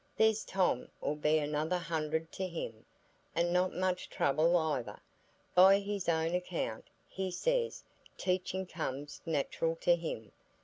There's 0.17 0.43
Tom 0.43 0.89
'ull 1.03 1.13
be 1.13 1.37
another 1.37 1.77
hundred 1.77 2.31
to 2.31 2.47
him, 2.47 2.87
and 3.35 3.53
not 3.53 3.71
much 3.75 4.09
trouble 4.09 4.57
either, 4.57 4.99
by 5.53 5.77
his 5.77 6.09
own 6.09 6.33
account; 6.33 6.85
he 7.07 7.29
says 7.29 7.83
teaching 8.17 8.65
comes 8.65 9.21
natural 9.27 9.75
to 9.81 9.95
him. 9.95 10.31